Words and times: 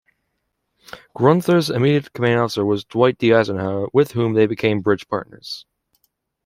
Gruenther's 1.15 1.69
immediate 1.69 2.11
commanding 2.11 2.39
officer 2.39 2.65
was 2.65 2.83
Dwight 2.83 3.19
D. 3.19 3.31
Eisenhower 3.33 3.87
with 3.93 4.13
whom 4.13 4.33
they 4.33 4.47
became 4.47 4.81
bridge 4.81 5.07
partners. 5.07 5.67